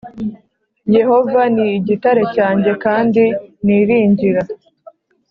Yehova 0.95 1.41
ni 1.55 1.65
igitare 1.77 2.21
cyanjye 2.35 2.71
kandi 2.83 3.23
niringira 3.65 4.41